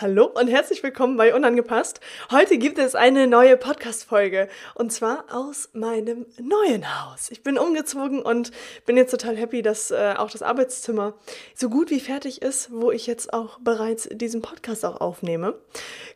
Hallo 0.00 0.24
und 0.24 0.48
herzlich 0.48 0.82
willkommen 0.82 1.18
bei 1.18 1.34
Unangepasst. 1.34 2.00
Heute 2.30 2.56
gibt 2.56 2.78
es 2.78 2.94
eine 2.94 3.26
neue 3.26 3.58
Podcast-Folge 3.58 4.48
und 4.74 4.94
zwar 4.94 5.26
aus 5.30 5.68
meinem 5.74 6.24
neuen 6.40 6.86
Haus. 7.04 7.30
Ich 7.30 7.42
bin 7.42 7.58
umgezogen 7.58 8.22
und 8.22 8.50
bin 8.86 8.96
jetzt 8.96 9.10
total 9.10 9.36
happy, 9.36 9.60
dass 9.60 9.90
äh, 9.90 10.14
auch 10.16 10.30
das 10.30 10.40
Arbeitszimmer 10.40 11.18
so 11.54 11.68
gut 11.68 11.90
wie 11.90 12.00
fertig 12.00 12.40
ist, 12.40 12.72
wo 12.72 12.90
ich 12.90 13.06
jetzt 13.06 13.34
auch 13.34 13.58
bereits 13.58 14.08
diesen 14.10 14.40
Podcast 14.40 14.86
auch 14.86 15.02
aufnehme. 15.02 15.60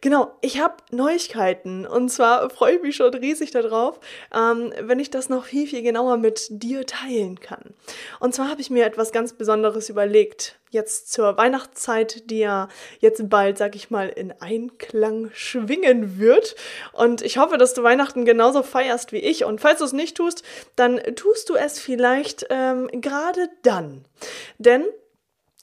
Genau, 0.00 0.32
ich 0.40 0.62
habe 0.62 0.76
Neuigkeiten 0.90 1.86
und 1.86 2.08
zwar 2.08 2.48
freue 2.48 2.76
ich 2.76 2.82
mich 2.82 2.96
schon 2.96 3.12
riesig 3.12 3.50
darauf, 3.50 4.00
ähm, 4.34 4.72
wenn 4.80 4.98
ich 4.98 5.10
das 5.10 5.28
noch 5.28 5.44
viel, 5.44 5.66
viel 5.66 5.82
genauer 5.82 6.16
mit 6.16 6.46
dir 6.48 6.86
teilen 6.86 7.38
kann. 7.38 7.74
Und 8.18 8.34
zwar 8.34 8.48
habe 8.48 8.62
ich 8.62 8.70
mir 8.70 8.86
etwas 8.86 9.12
ganz 9.12 9.34
Besonderes 9.34 9.90
überlegt 9.90 10.58
jetzt 10.74 11.10
zur 11.10 11.38
Weihnachtszeit, 11.38 12.30
die 12.30 12.40
ja 12.40 12.68
jetzt 13.00 13.30
bald, 13.30 13.56
sag 13.56 13.74
ich 13.74 13.90
mal, 13.90 14.08
in 14.08 14.32
Einklang 14.40 15.30
schwingen 15.32 16.18
wird. 16.18 16.54
Und 16.92 17.22
ich 17.22 17.38
hoffe, 17.38 17.56
dass 17.56 17.72
du 17.72 17.82
Weihnachten 17.82 18.26
genauso 18.26 18.62
feierst 18.62 19.12
wie 19.12 19.18
ich. 19.18 19.44
Und 19.44 19.60
falls 19.60 19.78
du 19.78 19.86
es 19.86 19.92
nicht 19.92 20.16
tust, 20.16 20.42
dann 20.76 21.00
tust 21.16 21.48
du 21.48 21.54
es 21.54 21.78
vielleicht 21.78 22.46
ähm, 22.50 22.88
gerade 22.92 23.48
dann. 23.62 24.04
Denn 24.58 24.84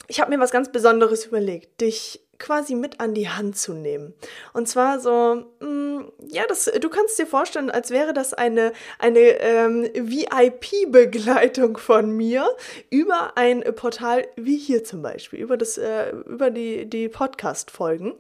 ich 0.08 0.20
habe 0.20 0.32
mir 0.32 0.40
was 0.40 0.52
ganz 0.52 0.72
Besonderes 0.72 1.26
überlegt, 1.26 1.82
dich 1.82 2.22
quasi 2.42 2.76
mit 2.76 3.00
an 3.00 3.14
die 3.14 3.30
Hand 3.30 3.58
zu 3.58 3.74
nehmen. 3.74 4.14
Und 4.54 4.68
zwar 4.68 5.00
so, 5.00 5.46
mh, 5.60 5.91
ja, 6.28 6.46
das, 6.48 6.66
du 6.66 6.90
kannst 6.90 7.18
dir 7.20 7.28
vorstellen, 7.28 7.70
als 7.70 7.90
wäre 7.92 8.14
das 8.14 8.34
eine, 8.34 8.74
eine 9.00 9.20
ähm, 9.20 9.90
VIP-Begleitung 9.94 11.78
von 11.78 12.12
mir 12.12 12.48
über 12.90 13.38
ein 13.38 13.64
Portal 13.76 14.28
wie 14.36 14.58
hier 14.58 14.84
zum 14.84 15.02
Beispiel, 15.02 15.40
über, 15.40 15.58
das, 15.58 15.78
äh, 15.78 16.12
über 16.12 16.50
die, 16.50 16.90
die 16.90 17.10
Podcast-Folgen. 17.10 18.14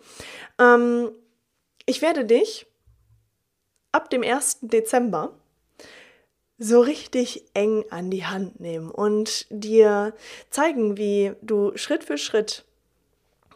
Ähm, 0.59 1.11
ich 1.85 2.01
werde 2.01 2.25
dich 2.25 2.67
ab 3.91 4.09
dem 4.09 4.23
1. 4.23 4.59
Dezember 4.61 5.37
so 6.57 6.79
richtig 6.79 7.45
eng 7.55 7.85
an 7.89 8.11
die 8.11 8.25
Hand 8.25 8.59
nehmen 8.59 8.91
und 8.91 9.47
dir 9.49 10.13
zeigen, 10.51 10.95
wie 10.95 11.33
du 11.41 11.75
Schritt 11.75 12.03
für 12.03 12.19
Schritt 12.19 12.65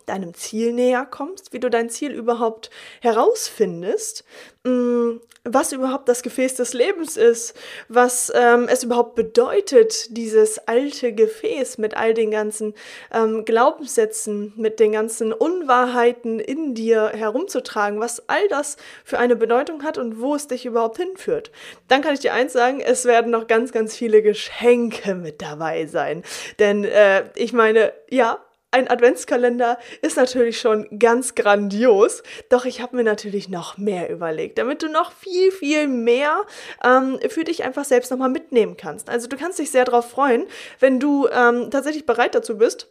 deinem 0.06 0.34
Ziel 0.34 0.74
näher 0.74 1.06
kommst, 1.06 1.54
wie 1.54 1.60
du 1.60 1.70
dein 1.70 1.90
Ziel 1.90 2.12
überhaupt 2.12 2.70
herausfindest, 3.02 4.24
mm, 4.64 5.18
was 5.46 5.72
überhaupt 5.72 6.10
das 6.10 6.24
Gefäß 6.24 6.56
des 6.56 6.74
Lebens 6.74 7.18
ist, 7.18 7.54
was 7.88 8.32
ähm, 8.36 8.68
es 8.68 8.84
überhaupt 8.84 9.14
bedeutet, 9.14 10.18
dieses 10.18 10.58
alte 10.68 11.14
Gefäß 11.14 11.78
mit 11.78 11.96
all 11.96 12.16
den 12.16 12.32
ganzen 12.32 12.74
ähm, 13.14 13.46
Glaubenssätzen, 13.46 14.54
mit 14.56 14.80
den 14.80 14.92
ganzen 14.92 15.32
Unwahrheiten 15.32 16.40
in 16.40 16.74
dir 16.74 17.10
herumzutragen, 17.10 18.00
was 18.00 18.28
all 18.28 18.48
das 18.48 18.78
für 19.04 19.20
eine 19.20 19.36
Bedeutung 19.36 19.84
hat 19.84 20.00
und 20.00 20.20
wo 20.20 20.34
es 20.34 20.48
dich 20.48 20.66
überhaupt 20.66 20.98
hinführt. 20.98 21.52
Dann 21.88 22.02
kann 22.02 22.16
ich 22.16 22.20
dir 22.22 22.34
eins 22.34 22.54
sagen, 22.54 22.82
es 22.82 23.06
werden 23.06 23.30
noch 23.32 23.46
ganz, 23.46 23.72
ganz 23.72 23.96
viele 23.96 24.24
Geschenke 24.24 25.14
mit 25.14 25.44
dabei 25.44 25.86
sein. 25.86 26.24
Denn 26.58 26.84
äh, 26.84 27.26
ich 27.36 27.54
meine, 27.54 27.94
ja, 28.10 28.40
ein 28.76 28.90
Adventskalender 28.90 29.80
ist 30.02 30.18
natürlich 30.18 30.60
schon 30.60 31.00
ganz 31.00 31.34
grandios, 31.34 32.24
doch 32.50 32.66
ich 32.66 32.82
habe 32.82 32.98
mir 32.98 33.06
natürlich 33.06 33.48
noch 33.48 33.78
mehr 33.78 34.10
überlegt, 34.10 34.58
damit 34.58 34.84
du 34.84 34.90
noch 34.90 35.14
viel, 35.14 35.50
viel 35.52 35.88
mehr 35.88 36.42
ähm, 36.84 37.18
für 37.30 37.46
dich 37.46 37.64
einfach 37.64 37.86
selbst 37.86 38.12
nochmal 38.12 38.30
mitnehmen 38.30 38.76
kannst. 38.76 39.10
Also 39.10 39.28
du 39.28 39.38
kannst 39.38 39.60
dich 39.60 39.72
sehr 39.72 39.86
darauf 39.86 40.10
freuen, 40.10 40.46
wenn 40.82 41.00
du 41.00 41.30
ähm, 41.30 41.72
tatsächlich 41.72 42.06
bereit 42.06 42.36
dazu 42.36 42.58
bist, 42.58 42.90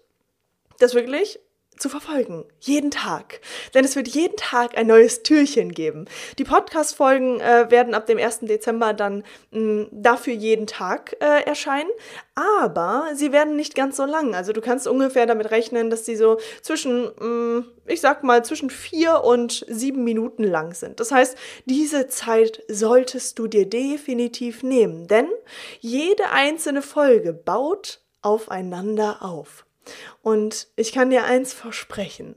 das 0.79 0.95
wirklich 0.95 1.39
zu 1.79 1.89
verfolgen. 1.89 2.45
Jeden 2.61 2.91
Tag. 2.91 3.41
Denn 3.75 3.85
es 3.85 3.97
wird 3.97 4.09
jeden 4.09 4.37
Tag 4.37 4.77
ein 4.77 4.87
neues 4.87 5.23
Türchen 5.23 5.73
geben. 5.73 6.07
Die 6.39 6.45
Podcast-Folgen 6.45 7.41
äh, 7.41 7.71
werden 7.71 7.95
ab 7.95 8.07
dem 8.07 8.19
1. 8.19 8.41
Dezember 8.41 8.93
dann 8.93 9.25
mh, 9.51 9.87
dafür 9.91 10.35
jeden 10.35 10.67
Tag 10.67 11.17
äh, 11.21 11.45
erscheinen. 11.45 11.91
Aber 12.35 13.09
sie 13.15 13.33
werden 13.33 13.57
nicht 13.57 13.75
ganz 13.75 13.97
so 13.97 14.05
lang. 14.05 14.35
Also 14.35 14.53
du 14.53 14.61
kannst 14.61 14.87
ungefähr 14.87 15.27
damit 15.27 15.51
rechnen, 15.51 15.91
dass 15.91 16.07
sie 16.07 16.17
so 16.17 16.39
zwischen, 16.63 17.11
mh, 17.19 17.65
ich 17.87 18.01
sag 18.01 18.23
mal, 18.25 18.45
zwischen 18.45 18.71
vier 18.71 19.23
und 19.25 19.65
sieben 19.69 20.05
Minuten 20.05 20.45
lang 20.45 20.75
sind. 20.75 21.01
Das 21.01 21.13
heißt, 21.13 21.37
diese 21.65 22.09
Zeit 22.09 22.63
solltest 22.69 23.39
du 23.39 23.47
dir 23.47 23.69
definitiv 23.69 24.63
nehmen. 24.63 25.07
Denn 25.07 25.29
jede 25.81 26.31
einzelne 26.31 26.83
Folge 26.83 27.33
baut 27.33 28.01
aufeinander 28.23 29.19
auf. 29.21 29.67
Und 30.23 30.69
ich 30.77 30.93
kann 30.93 31.11
dir 31.11 31.25
eins 31.25 31.53
versprechen. 31.53 32.37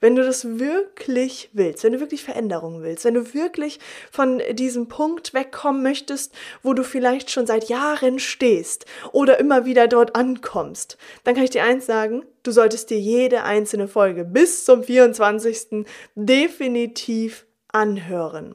Wenn 0.00 0.16
du 0.16 0.22
das 0.22 0.58
wirklich 0.58 1.50
willst, 1.52 1.84
wenn 1.84 1.92
du 1.92 2.00
wirklich 2.00 2.24
Veränderungen 2.24 2.82
willst, 2.82 3.04
wenn 3.04 3.14
du 3.14 3.34
wirklich 3.34 3.78
von 4.10 4.42
diesem 4.52 4.88
Punkt 4.88 5.34
wegkommen 5.34 5.82
möchtest, 5.82 6.34
wo 6.62 6.74
du 6.74 6.82
vielleicht 6.82 7.30
schon 7.30 7.46
seit 7.46 7.68
Jahren 7.68 8.18
stehst 8.18 8.86
oder 9.12 9.38
immer 9.38 9.64
wieder 9.64 9.88
dort 9.88 10.16
ankommst, 10.16 10.98
dann 11.24 11.34
kann 11.34 11.44
ich 11.44 11.50
dir 11.50 11.64
eins 11.64 11.86
sagen, 11.86 12.24
du 12.42 12.50
solltest 12.50 12.90
dir 12.90 12.98
jede 12.98 13.42
einzelne 13.42 13.88
Folge 13.88 14.24
bis 14.24 14.64
zum 14.64 14.82
24. 14.82 15.86
definitiv 16.14 17.46
anhören. 17.68 18.54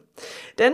Denn 0.59 0.73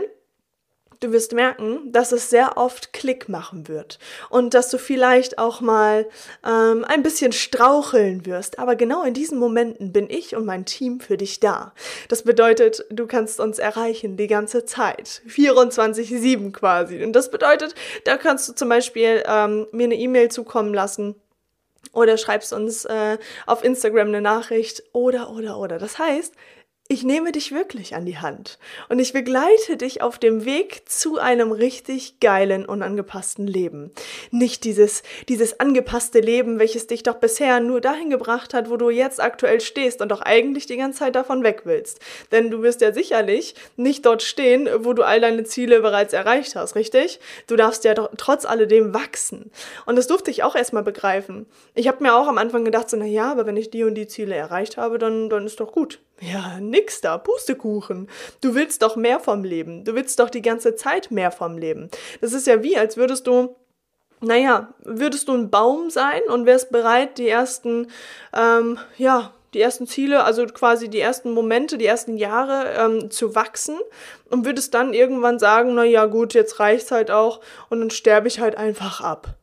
du 1.01 1.11
wirst 1.11 1.33
merken, 1.33 1.91
dass 1.91 2.11
es 2.11 2.29
sehr 2.29 2.57
oft 2.57 2.93
Klick 2.93 3.27
machen 3.27 3.67
wird 3.67 3.99
und 4.29 4.53
dass 4.53 4.69
du 4.69 4.77
vielleicht 4.77 5.37
auch 5.37 5.59
mal 5.59 6.07
ähm, 6.47 6.85
ein 6.85 7.03
bisschen 7.03 7.33
straucheln 7.33 8.25
wirst. 8.25 8.59
Aber 8.59 8.75
genau 8.75 9.03
in 9.03 9.13
diesen 9.13 9.37
Momenten 9.37 9.91
bin 9.91 10.09
ich 10.09 10.35
und 10.35 10.45
mein 10.45 10.65
Team 10.65 10.99
für 11.01 11.17
dich 11.17 11.39
da. 11.39 11.73
Das 12.07 12.23
bedeutet, 12.23 12.85
du 12.89 13.07
kannst 13.07 13.39
uns 13.39 13.59
erreichen 13.59 14.15
die 14.15 14.27
ganze 14.27 14.63
Zeit. 14.65 15.21
24-7 15.27 16.51
quasi. 16.51 17.03
Und 17.03 17.13
das 17.13 17.31
bedeutet, 17.31 17.75
da 18.05 18.17
kannst 18.17 18.47
du 18.47 18.53
zum 18.53 18.69
Beispiel 18.69 19.23
ähm, 19.25 19.67
mir 19.71 19.85
eine 19.85 19.95
E-Mail 19.95 20.29
zukommen 20.29 20.73
lassen 20.73 21.15
oder 21.93 22.17
schreibst 22.17 22.53
uns 22.53 22.85
äh, 22.85 23.17
auf 23.47 23.63
Instagram 23.63 24.09
eine 24.09 24.21
Nachricht 24.21 24.83
oder, 24.93 25.31
oder, 25.31 25.57
oder. 25.57 25.79
Das 25.79 25.97
heißt, 25.97 26.35
ich 26.91 27.03
nehme 27.05 27.31
dich 27.31 27.53
wirklich 27.53 27.95
an 27.95 28.05
die 28.05 28.17
Hand 28.17 28.59
und 28.89 28.99
ich 28.99 29.13
begleite 29.13 29.77
dich 29.77 30.01
auf 30.01 30.19
dem 30.19 30.43
Weg 30.43 30.89
zu 30.89 31.19
einem 31.19 31.53
richtig 31.53 32.19
geilen 32.19 32.65
und 32.65 32.83
angepassten 32.83 33.47
Leben. 33.47 33.91
Nicht 34.29 34.65
dieses, 34.65 35.01
dieses 35.29 35.61
angepasste 35.61 36.19
Leben, 36.19 36.59
welches 36.59 36.87
dich 36.87 37.01
doch 37.03 37.15
bisher 37.15 37.61
nur 37.61 37.79
dahin 37.79 38.09
gebracht 38.09 38.53
hat, 38.53 38.69
wo 38.69 38.75
du 38.75 38.89
jetzt 38.89 39.21
aktuell 39.21 39.61
stehst 39.61 40.01
und 40.01 40.09
doch 40.09 40.19
eigentlich 40.19 40.65
die 40.65 40.75
ganze 40.75 40.99
Zeit 40.99 41.15
davon 41.15 41.43
weg 41.43 41.61
willst. 41.63 42.01
Denn 42.33 42.51
du 42.51 42.61
wirst 42.61 42.81
ja 42.81 42.91
sicherlich 42.91 43.55
nicht 43.77 44.05
dort 44.05 44.21
stehen, 44.21 44.67
wo 44.79 44.91
du 44.91 45.03
all 45.03 45.21
deine 45.21 45.45
Ziele 45.45 45.79
bereits 45.79 46.11
erreicht 46.11 46.57
hast, 46.57 46.75
richtig? 46.75 47.21
Du 47.47 47.55
darfst 47.55 47.85
ja 47.85 47.93
doch 47.93 48.09
trotz 48.17 48.43
alledem 48.43 48.93
wachsen. 48.93 49.49
Und 49.85 49.95
das 49.95 50.07
durfte 50.07 50.29
ich 50.29 50.43
auch 50.43 50.55
erstmal 50.55 50.83
begreifen. 50.83 51.45
Ich 51.73 51.87
habe 51.87 52.03
mir 52.03 52.13
auch 52.13 52.27
am 52.27 52.37
Anfang 52.37 52.65
gedacht, 52.65 52.89
so, 52.89 52.97
na 52.97 53.05
ja, 53.05 53.31
aber 53.31 53.45
wenn 53.45 53.55
ich 53.55 53.69
die 53.69 53.85
und 53.85 53.95
die 53.95 54.07
Ziele 54.07 54.35
erreicht 54.35 54.75
habe, 54.75 54.99
dann, 54.99 55.29
dann 55.29 55.45
ist 55.45 55.61
doch 55.61 55.71
gut. 55.71 56.01
Ja, 56.21 56.59
nix 56.59 57.01
da, 57.01 57.17
Pustekuchen. 57.17 58.07
Du 58.41 58.53
willst 58.53 58.83
doch 58.83 58.95
mehr 58.95 59.19
vom 59.19 59.43
Leben. 59.43 59.83
Du 59.83 59.95
willst 59.95 60.19
doch 60.19 60.29
die 60.29 60.43
ganze 60.43 60.75
Zeit 60.75 61.09
mehr 61.09 61.31
vom 61.31 61.57
Leben. 61.57 61.89
Das 62.21 62.33
ist 62.33 62.45
ja 62.45 62.61
wie, 62.61 62.77
als 62.77 62.95
würdest 62.95 63.27
du 63.27 63.55
naja, 64.23 64.73
würdest 64.83 65.27
du 65.27 65.33
ein 65.33 65.49
Baum 65.49 65.89
sein 65.89 66.21
und 66.27 66.45
wärst 66.45 66.71
bereit, 66.71 67.17
die 67.17 67.27
ersten, 67.27 67.87
ähm, 68.33 68.77
ja, 68.97 69.33
die 69.55 69.59
ersten 69.59 69.87
Ziele, 69.87 70.23
also 70.23 70.45
quasi 70.45 70.89
die 70.89 70.99
ersten 70.99 71.31
Momente, 71.31 71.77
die 71.77 71.87
ersten 71.87 72.17
Jahre 72.17 72.71
ähm, 72.77 73.11
zu 73.11 73.35
wachsen 73.35 73.79
und 74.29 74.45
würdest 74.45 74.73
dann 74.73 74.93
irgendwann 74.93 75.39
sagen, 75.39 75.73
na 75.73 75.83
ja, 75.83 76.05
gut, 76.05 76.35
jetzt 76.35 76.59
reicht's 76.59 76.91
halt 76.91 77.11
auch 77.11 77.41
und 77.69 77.79
dann 77.79 77.89
sterbe 77.89 78.27
ich 78.27 78.39
halt 78.39 78.55
einfach 78.55 79.01
ab. 79.01 79.35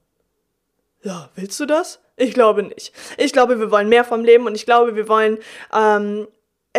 Ja, 1.02 1.28
willst 1.34 1.58
du 1.60 1.66
das? 1.66 2.00
Ich 2.16 2.32
glaube 2.32 2.62
nicht. 2.62 2.92
Ich 3.16 3.32
glaube, 3.32 3.58
wir 3.60 3.70
wollen 3.70 3.88
mehr 3.88 4.04
vom 4.04 4.24
Leben 4.24 4.46
und 4.46 4.54
ich 4.54 4.64
glaube, 4.64 4.94
wir 4.94 5.08
wollen 5.08 5.38
ähm, 5.74 6.26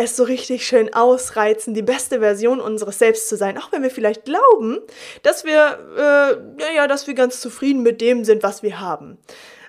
es 0.04 0.16
so 0.16 0.24
richtig 0.24 0.66
schön 0.66 0.92
ausreizen, 0.92 1.74
die 1.74 1.82
beste 1.82 2.20
Version 2.20 2.60
unseres 2.60 2.98
Selbst 2.98 3.28
zu 3.28 3.36
sein, 3.36 3.58
auch 3.58 3.72
wenn 3.72 3.82
wir 3.82 3.90
vielleicht 3.90 4.24
glauben, 4.24 4.78
dass 5.22 5.44
wir, 5.44 5.78
äh, 5.96 6.74
ja, 6.76 6.86
dass 6.86 7.06
wir 7.06 7.14
ganz 7.14 7.40
zufrieden 7.40 7.82
mit 7.82 8.00
dem 8.00 8.24
sind, 8.24 8.42
was 8.42 8.62
wir 8.62 8.80
haben. 8.80 9.18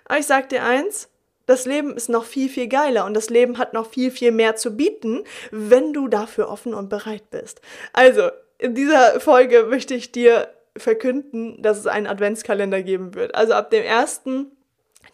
Aber 0.06 0.20
ich 0.20 0.26
sag 0.26 0.50
dir 0.50 0.64
eins, 0.64 1.10
das 1.46 1.66
Leben 1.66 1.96
ist 1.96 2.10
noch 2.10 2.26
viel, 2.26 2.50
viel 2.50 2.68
geiler 2.68 3.06
und 3.06 3.14
das 3.14 3.30
Leben 3.30 3.58
hat 3.58 3.74
noch 3.74 3.90
viel, 3.90 4.12
viel 4.12 4.32
mehr 4.32 4.56
zu 4.56 4.76
bieten, 4.78 5.24
wenn 5.52 5.94
du 5.94 6.08
dafür 6.08 6.50
offen 6.50 6.74
und 6.74 6.90
bereit 6.90 7.30
bist. 7.30 7.62
Also, 7.94 8.30
in 8.58 8.76
dieser 8.76 9.20
Folge 9.20 9.64
möchte 9.64 9.96
ich 9.96 10.12
dir 10.12 10.48
verkünden, 10.78 11.62
dass 11.62 11.80
es 11.80 11.88
einen 11.88 12.08
Adventskalender 12.08 12.82
geben 12.84 13.16
wird. 13.16 13.36
Also 13.36 13.54
ab 13.54 13.72
dem 13.72 13.84
ersten 13.84 14.52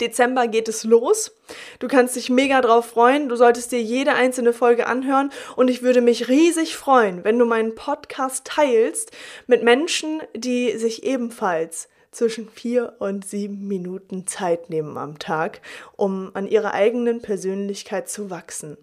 Dezember 0.01 0.47
geht 0.47 0.67
es 0.67 0.83
los. 0.83 1.31
Du 1.79 1.88
kannst 1.88 2.15
dich 2.15 2.29
mega 2.29 2.61
drauf 2.61 2.85
freuen. 2.85 3.29
Du 3.29 3.35
solltest 3.35 3.71
dir 3.71 3.81
jede 3.81 4.13
einzelne 4.13 4.53
Folge 4.53 4.88
anhören. 4.88 5.31
Und 5.55 5.69
ich 5.69 5.81
würde 5.81 6.01
mich 6.01 6.27
riesig 6.27 6.75
freuen, 6.75 7.23
wenn 7.23 7.39
du 7.39 7.45
meinen 7.45 7.75
Podcast 7.75 8.45
teilst 8.45 9.11
mit 9.47 9.63
Menschen, 9.63 10.21
die 10.35 10.77
sich 10.77 11.03
ebenfalls 11.03 11.89
zwischen 12.11 12.49
vier 12.49 12.95
und 12.99 13.25
sieben 13.25 13.67
Minuten 13.67 14.25
Zeit 14.25 14.69
nehmen 14.69 14.97
am 14.97 15.19
Tag, 15.19 15.61
um 15.95 16.31
an 16.33 16.47
ihrer 16.47 16.73
eigenen 16.73 17.21
Persönlichkeit 17.21 18.09
zu 18.09 18.29
wachsen. 18.29 18.77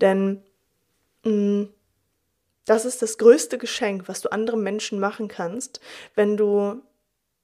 Denn 0.00 0.42
mh, 1.24 1.32
mm, 1.32 1.68
das 2.66 2.84
ist 2.84 3.00
das 3.00 3.16
größte 3.16 3.58
Geschenk, 3.58 4.08
was 4.08 4.20
du 4.20 4.30
anderen 4.30 4.62
Menschen 4.62 4.98
machen 4.98 5.28
kannst, 5.28 5.80
wenn 6.16 6.36
du 6.36 6.82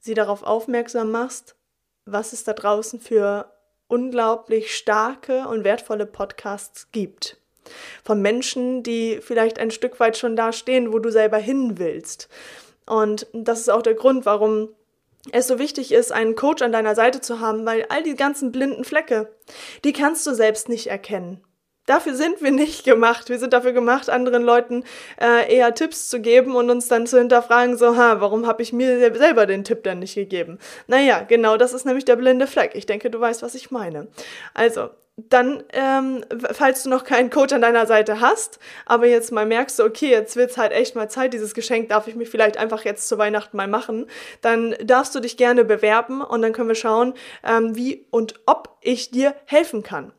sie 0.01 0.15
darauf 0.15 0.43
aufmerksam 0.43 1.13
machst, 1.13 1.55
was 2.05 2.33
es 2.33 2.45
da 2.45 2.53
draußen 2.53 3.01
für 3.01 3.51
unglaublich 3.89 4.75
starke 4.75 5.47
und 5.49 5.65
wertvolle 5.65 6.07
Podcasts 6.07 6.91
gibt. 6.93 7.37
Von 8.05 8.23
Menschen, 8.23 8.83
die 8.83 9.21
vielleicht 9.21 9.59
ein 9.59 9.71
Stück 9.71 10.01
weit 10.01 10.17
schon 10.17 10.35
da 10.35 10.53
stehen, 10.53 10.93
wo 10.93 10.99
du 10.99 11.11
selber 11.11 11.39
hin 11.39 11.79
willst. 11.79 12.29
Und 12.87 13.27
das 13.33 13.61
ist 13.61 13.71
auch 13.71 13.83
der 13.83 13.95
Grund, 13.95 14.27
warum 14.27 14.71
es 15.31 15.47
so 15.47 15.59
wichtig 15.59 15.93
ist, 15.93 16.11
einen 16.11 16.35
Coach 16.35 16.63
an 16.63 16.73
deiner 16.73 16.95
Seite 16.95 17.21
zu 17.21 17.39
haben, 17.39 17.65
weil 17.65 17.87
all 17.91 18.03
die 18.03 18.17
ganzen 18.17 18.51
blinden 18.51 18.85
Flecke, 18.85 19.33
die 19.85 19.93
kannst 19.93 20.27
du 20.27 20.35
selbst 20.35 20.69
nicht 20.69 20.89
erkennen. 20.89 21.45
Dafür 21.87 22.15
sind 22.15 22.41
wir 22.43 22.53
nicht 22.53 22.85
gemacht. 22.85 23.29
Wir 23.29 23.39
sind 23.39 23.53
dafür 23.53 23.73
gemacht, 23.73 24.09
anderen 24.09 24.45
Leuten 24.45 24.85
äh, 25.21 25.53
eher 25.53 25.75
Tipps 25.75 26.09
zu 26.09 26.21
geben 26.21 26.55
und 26.55 26.71
uns 26.71 26.87
dann 26.89 27.07
zu 27.07 27.19
hinterfragen, 27.19 27.77
so, 27.77 27.97
ha, 27.97 28.21
warum 28.21 28.47
habe 28.47 28.63
ich 28.63 28.73
mir 28.73 29.15
selber 29.15 29.47
den 29.47 29.65
Tipp 29.65 29.83
dann 29.83 29.99
nicht 29.99 30.15
gegeben? 30.15 30.59
Naja, 30.87 31.25
genau 31.27 31.57
das 31.57 31.73
ist 31.73 31.85
nämlich 31.85 32.05
der 32.05 32.17
blinde 32.17 32.47
Fleck. 32.47 32.73
Ich 32.75 32.87
denke, 32.87 33.11
du 33.11 33.19
weißt, 33.19 33.43
was 33.43 33.57
ich 33.57 33.73
meine. 33.73 34.07
Also, 34.55 34.91
dann, 35.17 35.63
ähm, 35.73 36.25
falls 36.53 36.85
du 36.85 36.89
noch 36.89 37.05
keinen 37.05 37.31
Coach 37.31 37.53
an 37.53 37.61
deiner 37.61 37.87
Seite 37.87 38.21
hast, 38.21 38.59
aber 38.87 39.07
jetzt 39.07 39.31
mal 39.31 39.45
merkst 39.45 39.79
du, 39.79 39.85
okay, 39.85 40.11
jetzt 40.11 40.37
wird's 40.37 40.57
halt 40.57 40.73
echt 40.73 40.95
mal 40.95 41.11
Zeit, 41.11 41.35
dieses 41.35 41.53
Geschenk 41.53 41.91
darf 41.91 42.09
ich 42.09 42.15
mir 42.15 42.27
vielleicht 42.27 42.57
einfach 42.57 42.85
jetzt 42.85 43.09
zu 43.09 43.19
Weihnachten 43.19 43.57
mal 43.57 43.69
machen, 43.69 44.07
dann 44.41 44.75
darfst 44.83 45.15
du 45.15 45.21
dich 45.21 45.37
gerne 45.37 45.65
bewerben 45.65 46.23
und 46.23 46.43
dann 46.43 46.53
können 46.53 46.69
wir 46.69 46.75
schauen, 46.75 47.13
ähm, 47.45 47.77
wie 47.77 48.07
und 48.11 48.41
ob 48.47 48.79
ich 48.81 49.11
dir 49.11 49.35
helfen 49.45 49.83
kann. 49.83 50.13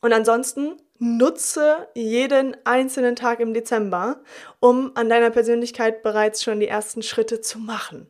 Und 0.00 0.12
ansonsten 0.12 0.76
nutze 0.98 1.88
jeden 1.94 2.56
einzelnen 2.64 3.16
Tag 3.16 3.40
im 3.40 3.54
Dezember, 3.54 4.20
um 4.60 4.92
an 4.94 5.08
deiner 5.08 5.30
Persönlichkeit 5.30 6.02
bereits 6.02 6.42
schon 6.42 6.60
die 6.60 6.68
ersten 6.68 7.02
Schritte 7.02 7.40
zu 7.40 7.58
machen. 7.58 8.06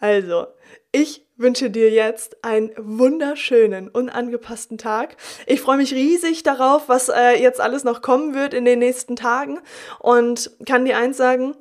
Also, 0.00 0.46
ich 0.92 1.26
wünsche 1.36 1.70
dir 1.70 1.90
jetzt 1.90 2.44
einen 2.44 2.70
wunderschönen, 2.76 3.88
unangepassten 3.88 4.78
Tag. 4.78 5.16
Ich 5.46 5.60
freue 5.60 5.76
mich 5.76 5.92
riesig 5.92 6.42
darauf, 6.42 6.88
was 6.88 7.08
äh, 7.08 7.40
jetzt 7.40 7.60
alles 7.60 7.84
noch 7.84 8.02
kommen 8.02 8.34
wird 8.34 8.54
in 8.54 8.64
den 8.64 8.78
nächsten 8.78 9.16
Tagen 9.16 9.58
und 9.98 10.50
kann 10.66 10.84
dir 10.84 10.98
eins 10.98 11.16
sagen, 11.16 11.54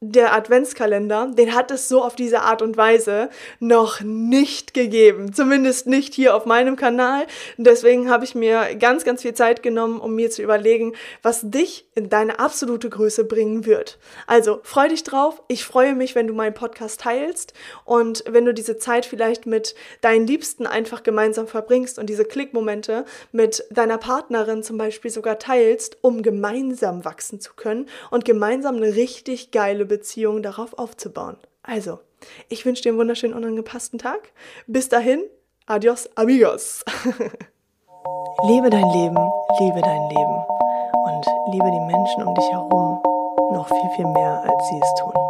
der 0.00 0.32
Adventskalender, 0.32 1.32
den 1.32 1.56
hat 1.56 1.72
es 1.72 1.88
so 1.88 2.04
auf 2.04 2.14
diese 2.14 2.42
Art 2.42 2.62
und 2.62 2.76
Weise 2.76 3.30
noch 3.58 4.00
nicht 4.00 4.72
gegeben. 4.72 5.32
Zumindest 5.32 5.88
nicht 5.88 6.14
hier 6.14 6.36
auf 6.36 6.46
meinem 6.46 6.76
Kanal. 6.76 7.26
Deswegen 7.56 8.08
habe 8.08 8.24
ich 8.24 8.36
mir 8.36 8.76
ganz, 8.76 9.02
ganz 9.02 9.22
viel 9.22 9.34
Zeit 9.34 9.60
genommen, 9.60 10.00
um 10.00 10.14
mir 10.14 10.30
zu 10.30 10.40
überlegen, 10.40 10.94
was 11.22 11.50
dich 11.50 11.88
in 11.96 12.10
deine 12.10 12.38
absolute 12.38 12.88
Größe 12.88 13.24
bringen 13.24 13.66
wird. 13.66 13.98
Also 14.28 14.60
freu 14.62 14.88
dich 14.88 15.02
drauf. 15.02 15.42
Ich 15.48 15.64
freue 15.64 15.96
mich, 15.96 16.14
wenn 16.14 16.28
du 16.28 16.34
meinen 16.34 16.54
Podcast 16.54 17.00
teilst 17.00 17.52
und 17.84 18.22
wenn 18.28 18.44
du 18.44 18.54
diese 18.54 18.78
Zeit 18.78 19.04
vielleicht 19.04 19.46
mit 19.46 19.74
deinen 20.00 20.28
Liebsten 20.28 20.68
einfach 20.68 21.02
gemeinsam 21.02 21.48
verbringst 21.48 21.98
und 21.98 22.06
diese 22.08 22.24
Klickmomente 22.24 23.04
mit 23.32 23.64
deiner 23.70 23.98
Partnerin 23.98 24.62
zum 24.62 24.78
Beispiel 24.78 25.10
sogar 25.10 25.40
teilst, 25.40 25.98
um 26.02 26.22
gemeinsam 26.22 27.04
wachsen 27.04 27.40
zu 27.40 27.54
können 27.54 27.86
und 28.12 28.24
gemeinsam 28.24 28.76
eine 28.76 28.94
richtig 28.94 29.50
geile 29.50 29.87
Beziehung 29.88 30.42
darauf 30.42 30.78
aufzubauen. 30.78 31.36
Also, 31.62 31.98
ich 32.48 32.64
wünsche 32.64 32.82
dir 32.82 32.90
einen 32.90 32.98
wunderschönen, 32.98 33.34
unangepassten 33.34 33.98
Tag. 33.98 34.32
Bis 34.66 34.88
dahin, 34.88 35.22
adios, 35.66 36.08
amigos. 36.16 36.84
Lebe 38.46 38.70
dein 38.70 38.88
Leben, 38.90 39.18
liebe 39.58 39.80
dein 39.80 40.08
Leben 40.10 40.44
und 40.92 41.26
liebe 41.52 41.70
die 41.70 41.80
Menschen 41.80 42.22
um 42.22 42.34
dich 42.34 42.48
herum 42.50 43.02
noch 43.52 43.68
viel, 43.68 43.90
viel 43.96 44.06
mehr, 44.06 44.42
als 44.42 44.68
sie 44.68 44.80
es 44.80 44.94
tun. 45.00 45.27